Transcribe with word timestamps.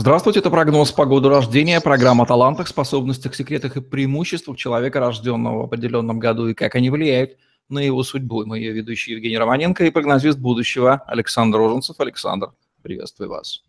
Здравствуйте, 0.00 0.38
это 0.38 0.50
прогноз 0.50 0.92
по 0.92 1.06
году 1.06 1.28
рождения, 1.28 1.80
программа 1.80 2.22
о 2.22 2.26
талантах, 2.26 2.68
способностях, 2.68 3.34
секретах 3.34 3.76
и 3.76 3.80
преимуществах 3.80 4.56
человека, 4.56 5.00
рожденного 5.00 5.62
в 5.62 5.64
определенном 5.64 6.20
году, 6.20 6.46
и 6.46 6.54
как 6.54 6.76
они 6.76 6.88
влияют 6.88 7.32
на 7.68 7.80
его 7.80 8.04
судьбу. 8.04 8.46
Мы 8.46 8.58
ее 8.60 8.70
ведущий 8.70 9.10
Евгений 9.10 9.36
Романенко 9.36 9.84
и 9.84 9.90
прогнозист 9.90 10.38
будущего 10.38 11.02
Александр 11.08 11.58
Роженцев. 11.58 11.98
Александр, 11.98 12.52
приветствую 12.82 13.30
вас. 13.30 13.64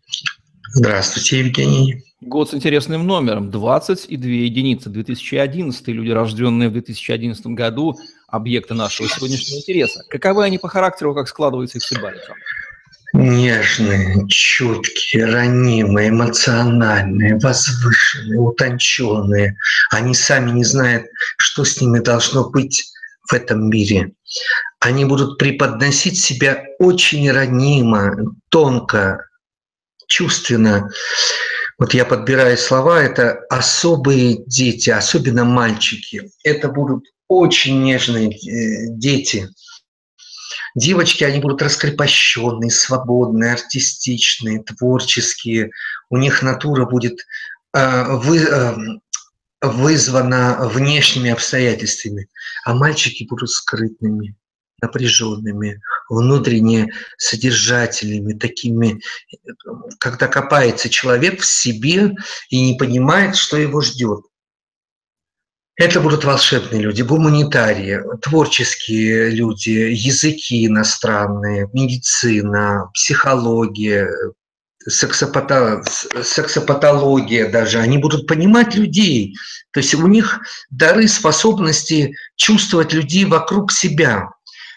Здравствуйте, 0.72 1.40
Евгений. 1.40 2.04
Год 2.20 2.50
с 2.50 2.54
интересным 2.54 3.08
номером. 3.08 3.50
22 3.50 4.30
единицы. 4.30 4.88
2011. 4.88 5.88
Люди, 5.88 6.10
рожденные 6.10 6.68
в 6.68 6.72
2011 6.74 7.44
году, 7.46 7.98
объекты 8.28 8.74
нашего 8.74 9.08
сегодняшнего 9.08 9.58
интереса. 9.58 10.04
Каковы 10.08 10.44
они 10.44 10.58
по 10.58 10.68
характеру, 10.68 11.12
как 11.12 11.26
складывается 11.26 11.78
их 11.78 11.82
судьба, 11.82 12.10
Александр? 12.10 12.40
Нежные, 13.12 14.26
чуткие, 14.28 15.26
ранимые, 15.26 16.10
эмоциональные, 16.10 17.38
возвышенные, 17.38 18.38
утонченные. 18.38 19.56
Они 19.90 20.14
сами 20.14 20.50
не 20.50 20.64
знают, 20.64 21.06
что 21.36 21.64
с 21.64 21.80
ними 21.80 21.98
должно 21.98 22.48
быть 22.50 22.92
в 23.28 23.32
этом 23.32 23.68
мире. 23.68 24.12
Они 24.78 25.04
будут 25.04 25.38
преподносить 25.38 26.20
себя 26.20 26.64
оченьранимо, 26.78 28.34
тонко, 28.48 29.26
чувственно. 30.06 30.90
Вот 31.78 31.94
я 31.94 32.04
подбираю 32.04 32.58
слова, 32.58 33.02
это 33.02 33.40
особые 33.48 34.44
дети, 34.46 34.90
особенно 34.90 35.44
мальчики. 35.44 36.30
Это 36.44 36.68
будут 36.68 37.04
очень 37.26 37.82
нежные 37.82 38.30
э, 38.30 38.86
дети. 38.90 39.48
Девочки, 40.74 41.24
они 41.24 41.40
будут 41.40 41.62
раскрепощенные, 41.62 42.70
свободные, 42.70 43.52
артистичные, 43.52 44.62
творческие. 44.62 45.70
У 46.10 46.16
них 46.16 46.42
натура 46.42 46.86
будет 46.86 47.26
э, 47.74 48.04
вы, 48.08 48.38
э, 48.38 48.74
вызвана 49.62 50.68
внешними 50.72 51.30
обстоятельствами, 51.30 52.28
а 52.64 52.74
мальчики 52.74 53.24
будут 53.28 53.50
скрытными, 53.50 54.36
напряженными, 54.80 55.80
внутренне 56.08 56.92
содержательными, 57.18 58.32
такими, 58.32 59.00
когда 59.98 60.28
копается 60.28 60.88
человек 60.88 61.40
в 61.40 61.46
себе 61.46 62.14
и 62.48 62.60
не 62.60 62.76
понимает, 62.76 63.36
что 63.36 63.56
его 63.56 63.80
ждет. 63.80 64.24
Это 65.80 65.98
будут 65.98 66.24
волшебные 66.24 66.82
люди, 66.82 67.00
гуманитарии, 67.00 68.00
творческие 68.20 69.30
люди, 69.30 69.70
языки 69.70 70.66
иностранные, 70.66 71.70
медицина, 71.72 72.90
психология, 72.92 74.10
сексопато... 74.86 75.82
сексопатология 76.22 77.50
даже. 77.50 77.78
Они 77.78 77.96
будут 77.96 78.26
понимать 78.26 78.74
людей. 78.74 79.34
То 79.70 79.80
есть 79.80 79.94
у 79.94 80.06
них 80.06 80.40
дары, 80.68 81.08
способности 81.08 82.14
чувствовать 82.36 82.92
людей 82.92 83.24
вокруг 83.24 83.72
себя. 83.72 84.28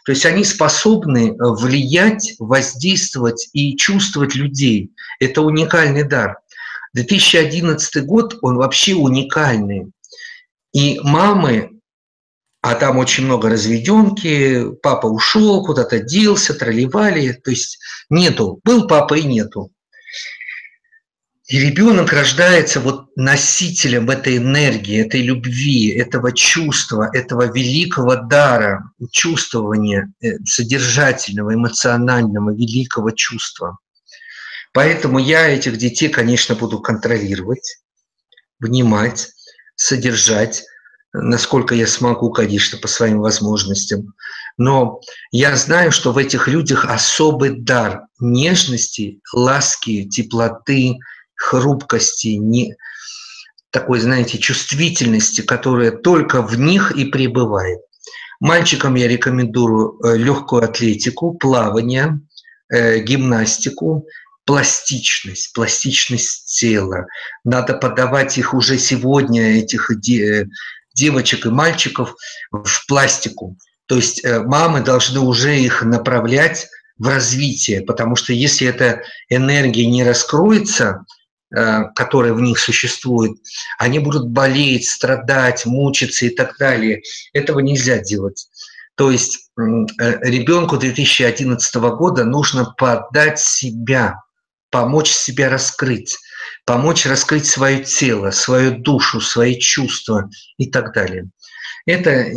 То 0.05 0.13
есть 0.13 0.25
они 0.25 0.45
способны 0.45 1.35
влиять, 1.37 2.35
воздействовать 2.39 3.49
и 3.51 3.75
чувствовать 3.75 4.35
людей. 4.35 4.91
Это 5.19 5.41
уникальный 5.41 6.03
дар. 6.03 6.37
2011 6.93 8.05
год, 8.05 8.37
он 8.41 8.55
вообще 8.55 8.93
уникальный. 8.93 9.91
И 10.73 10.99
мамы, 11.01 11.79
а 12.61 12.75
там 12.75 12.97
очень 12.97 13.25
много 13.25 13.49
разведенки, 13.49 14.73
папа 14.81 15.07
ушел, 15.07 15.65
куда-то 15.65 15.99
делся, 15.99 16.53
тролливали, 16.53 17.33
то 17.33 17.51
есть 17.51 17.77
нету, 18.09 18.59
был 18.63 18.87
папа 18.87 19.15
и 19.15 19.23
нету. 19.23 19.71
И 21.47 21.59
ребенок 21.59 22.13
рождается 22.13 22.79
вот 22.79 23.15
носителем 23.17 24.09
этой 24.09 24.37
энергии, 24.37 25.05
этой 25.05 25.21
любви, 25.21 25.89
этого 25.89 26.31
чувства, 26.31 27.09
этого 27.13 27.51
великого 27.51 28.15
дара, 28.15 28.89
чувствования, 29.11 30.13
э, 30.21 30.37
содержательного, 30.45 31.53
эмоционального, 31.53 32.51
великого 32.51 33.11
чувства. 33.11 33.77
Поэтому 34.71 35.19
я 35.19 35.49
этих 35.49 35.77
детей, 35.77 36.07
конечно, 36.07 36.55
буду 36.55 36.79
контролировать, 36.79 37.83
внимать, 38.59 39.29
содержать, 39.75 40.63
насколько 41.13 41.75
я 41.75 41.87
смогу, 41.87 42.31
конечно, 42.31 42.77
по 42.79 42.87
своим 42.87 43.19
возможностям. 43.19 44.13
Но 44.57 44.99
я 45.31 45.55
знаю, 45.55 45.91
что 45.91 46.11
в 46.11 46.17
этих 46.17 46.47
людях 46.47 46.85
особый 46.85 47.51
дар 47.51 48.07
нежности, 48.19 49.19
ласки, 49.31 50.07
теплоты, 50.09 50.97
хрупкости, 51.35 52.35
не, 52.39 52.75
такой, 53.71 53.99
знаете, 53.99 54.37
чувствительности, 54.37 55.41
которая 55.41 55.91
только 55.91 56.41
в 56.41 56.57
них 56.59 56.91
и 56.91 57.05
пребывает. 57.05 57.79
Мальчикам 58.39 58.95
я 58.95 59.07
рекомендую 59.07 59.99
э, 60.03 60.17
легкую 60.17 60.63
атлетику, 60.63 61.33
плавание, 61.33 62.19
э, 62.69 62.99
гимнастику, 62.99 64.05
пластичность, 64.45 65.53
пластичность 65.53 66.59
тела. 66.59 67.07
Надо 67.43 67.73
подавать 67.73 68.37
их 68.37 68.53
уже 68.53 68.77
сегодня, 68.77 69.59
этих 69.59 69.89
девочек 70.93 71.45
и 71.45 71.49
мальчиков, 71.49 72.15
в 72.51 72.87
пластику. 72.87 73.57
То 73.87 73.95
есть 73.95 74.23
э, 74.23 74.41
мамы 74.41 74.81
должны 74.81 75.19
уже 75.19 75.59
их 75.59 75.83
направлять 75.83 76.67
в 76.97 77.07
развитие, 77.07 77.81
потому 77.81 78.15
что 78.15 78.33
если 78.33 78.67
эта 78.67 79.01
энергия 79.29 79.85
не 79.85 80.03
раскроется, 80.03 81.05
э, 81.55 81.83
которая 81.95 82.33
в 82.33 82.41
них 82.41 82.59
существует, 82.59 83.37
они 83.77 83.99
будут 83.99 84.29
болеть, 84.29 84.87
страдать, 84.87 85.65
мучиться 85.65 86.25
и 86.25 86.29
так 86.29 86.57
далее. 86.57 87.01
Этого 87.33 87.59
нельзя 87.59 87.97
делать. 87.99 88.47
То 88.95 89.11
есть 89.11 89.49
э, 89.57 89.61
ребенку 90.21 90.77
2011 90.77 91.75
года 91.75 92.23
нужно 92.23 92.73
подать 92.77 93.39
себя, 93.39 94.22
помочь 94.73 95.11
себя 95.11 95.49
раскрыть, 95.49 96.17
помочь 96.65 97.05
раскрыть 97.05 97.45
свое 97.45 97.83
тело, 97.83 98.31
свою 98.31 98.79
душу, 98.79 99.21
свои 99.21 99.57
чувства 99.59 100.29
и 100.57 100.69
так 100.69 100.93
далее. 100.93 101.29
Это 101.85 102.09
э, 102.09 102.33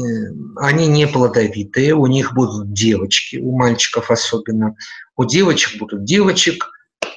они 0.57 0.87
не 0.87 1.07
плодовитые, 1.07 1.95
у 1.95 2.07
них 2.07 2.35
будут 2.35 2.75
девочки, 2.75 3.37
у 3.37 3.57
мальчиков 3.57 4.11
особенно. 4.11 4.77
У 5.17 5.25
девочек 5.25 5.79
будут 5.79 6.05
девочек, 6.05 6.69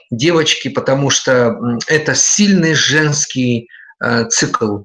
девочки, 0.10 0.70
потому 0.70 1.10
что 1.10 1.78
это 1.88 2.16
сильный 2.16 2.74
женский 2.74 3.68
э, 4.02 4.26
цикл. 4.30 4.84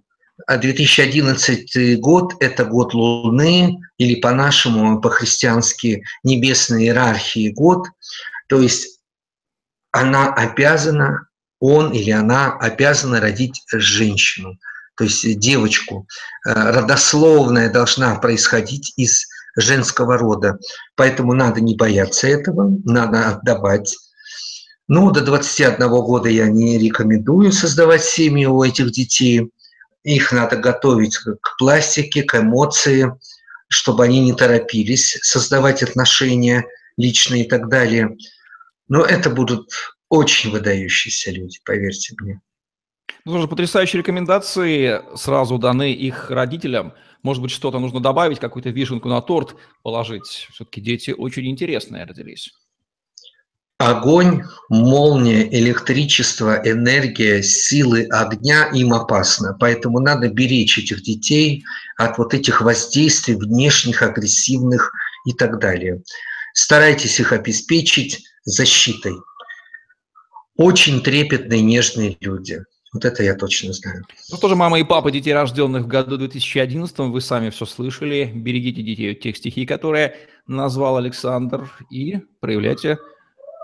А 0.49 0.57
2011 0.57 2.01
год– 2.01 2.33
это 2.41 2.65
год 2.65 2.93
Луны, 2.93 3.79
или 3.99 4.17
по-нашему, 4.17 5.01
по-христиански, 5.01 6.03
небесной 6.25 6.85
иерархии 6.85 7.51
год. 7.51 7.87
То 8.49 8.61
есть 8.61 8.94
она 9.95 10.35
обязана, 10.35 11.29
он 11.61 11.93
или 11.93 12.11
она 12.11 12.57
обязана 12.59 13.21
родить 13.21 13.63
женщину, 13.73 14.59
то 14.97 15.05
есть 15.05 15.39
девочку. 15.39 16.09
Э, 16.45 16.73
родословная 16.73 17.71
должна 17.71 18.17
происходить 18.17 18.93
из 18.97 19.29
женского 19.57 20.19
рода. 20.19 20.59
Поэтому 20.97 21.33
надо 21.33 21.61
не 21.61 21.77
бояться 21.77 22.27
этого, 22.27 22.77
надо 22.85 23.29
отдавать. 23.29 23.97
Ну, 24.89 25.13
до 25.13 25.21
21 25.21 25.89
года 25.89 26.29
я 26.29 26.49
не 26.49 26.77
рекомендую 26.77 27.53
создавать 27.53 28.03
семьи 28.03 28.47
у 28.47 28.65
этих 28.65 28.91
детей. 28.91 29.49
Их 30.03 30.33
надо 30.33 30.57
готовить 30.57 31.17
к 31.17 31.57
пластике, 31.57 32.25
к 32.25 32.35
эмоции, 32.35 33.13
чтобы 33.69 34.05
они 34.05 34.19
не 34.19 34.33
торопились 34.33 35.19
создавать 35.23 35.85
отношения 35.85 36.65
личные 36.97 37.45
и 37.45 37.49
так 37.49 37.69
далее. 37.69 38.17
Но 38.89 39.05
это 39.05 39.31
будут 39.31 39.71
очень 40.09 40.51
выдающиеся 40.51 41.31
люди, 41.31 41.59
поверьте 41.65 42.15
мне. 42.21 42.41
Ну, 43.25 43.33
тоже 43.33 43.49
потрясающие 43.49 44.01
рекомендации 44.01 45.01
сразу 45.17 45.59
даны 45.59 45.93
их 45.93 46.31
родителям. 46.31 46.93
Может 47.23 47.43
быть, 47.43 47.51
что-то 47.51 47.79
нужно 47.79 48.01
добавить, 48.01 48.39
какую-то 48.39 48.69
вишенку 48.69 49.09
на 49.09 49.23
торт 49.23 49.57
положить. 49.83 50.49
Все-таки 50.53 50.83
дети 50.83 51.11
очень 51.11 51.47
интересные 51.47 52.05
родились. 52.05 52.53
Огонь, 53.79 54.43
молния, 54.69 55.49
электричество, 55.49 56.61
энергия, 56.65 57.43
силы 57.43 58.07
огня 58.11 58.69
им 58.73 58.93
опасно. 58.93 59.57
Поэтому 59.59 60.01
надо 60.01 60.29
беречь 60.29 60.79
этих 60.79 61.03
детей 61.03 61.65
от 61.97 62.19
вот 62.19 62.35
этих 62.35 62.61
воздействий 62.61 63.37
внешних, 63.37 64.03
агрессивных 64.03 64.93
и 65.27 65.33
так 65.33 65.59
далее. 65.59 66.03
Старайтесь 66.53 67.19
их 67.19 67.33
обеспечить 67.33 68.23
защитой. 68.45 69.15
Очень 70.57 71.03
трепетные, 71.03 71.63
нежные 71.63 72.17
люди. 72.21 72.63
Вот 72.93 73.05
это 73.05 73.25
я 73.25 73.35
точно 73.35 73.73
знаю. 73.73 74.05
Ну, 74.31 74.39
тоже 74.39 74.55
мама 74.55 74.79
и 74.79 74.85
папа 74.85 75.11
детей, 75.11 75.35
рожденных 75.35 75.85
в 75.85 75.89
году 75.89 76.17
2011, 76.17 76.97
вы 76.99 77.21
сами 77.21 77.51
все 77.51 77.67
слышали. 77.67 78.31
Берегите 78.33 78.83
детей 78.83 79.13
от 79.13 79.21
тех 79.21 79.37
стихий, 79.37 79.67
которые 79.67 80.15
назвал 80.47 80.97
Александр, 80.97 81.73
и 81.91 82.21
проявляйте 82.39 82.99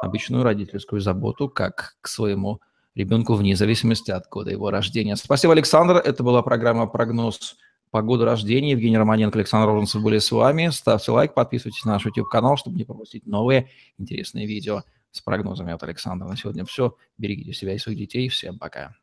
обычную 0.02 0.42
родительскую 0.42 1.00
заботу 1.00 1.48
как 1.48 1.94
к 2.00 2.08
своему 2.08 2.60
ребенку 2.96 3.34
вне 3.34 3.54
зависимости 3.54 4.10
от 4.10 4.28
года 4.28 4.50
его 4.50 4.70
рождения. 4.70 5.14
Спасибо, 5.14 5.52
Александр. 5.52 5.98
Это 5.98 6.24
была 6.24 6.42
программа 6.42 6.88
«Прогноз 6.88 7.56
по 7.90 8.02
году 8.02 8.24
рождения». 8.24 8.72
Евгений 8.72 8.98
Романенко, 8.98 9.38
Александр 9.38 9.68
Розенцев 9.68 10.02
были 10.02 10.18
с 10.18 10.30
вами. 10.30 10.68
Ставьте 10.70 11.10
лайк, 11.12 11.34
подписывайтесь 11.34 11.84
на 11.84 11.92
наш 11.92 12.06
YouTube-канал, 12.06 12.56
чтобы 12.56 12.76
не 12.76 12.84
пропустить 12.84 13.26
новые 13.26 13.68
интересные 13.98 14.46
видео 14.46 14.82
с 15.10 15.20
прогнозами 15.20 15.72
от 15.72 15.82
Александра. 15.82 16.26
На 16.26 16.36
сегодня 16.36 16.64
все. 16.64 16.96
Берегите 17.18 17.52
себя 17.52 17.74
и 17.74 17.78
своих 17.78 17.98
детей. 17.98 18.28
Всем 18.28 18.58
пока. 18.58 18.94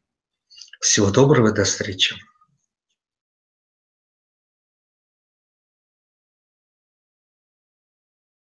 Всего 0.79 1.11
доброго, 1.11 1.51
до 1.51 1.63
встречи. 1.63 2.15